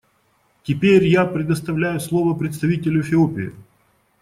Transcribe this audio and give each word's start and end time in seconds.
Теперь 0.63 1.05
я 1.05 1.25
предоставляю 1.27 1.99
слово 1.99 2.33
представителю 2.35 3.01
Эфиопии. 3.01 3.53